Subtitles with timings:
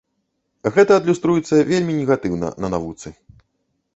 [0.77, 3.09] Гэта адлюструецца вельмі негатыўна на навуцы.